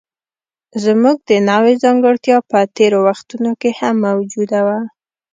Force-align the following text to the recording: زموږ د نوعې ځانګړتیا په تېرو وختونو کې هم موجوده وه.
زموږ 0.83 1.17
د 1.29 1.31
نوعې 1.49 1.73
ځانګړتیا 1.83 2.37
په 2.51 2.59
تېرو 2.75 2.99
وختونو 3.07 3.51
کې 3.61 3.69
هم 3.79 3.95
موجوده 4.07 4.59
وه. 4.67 4.79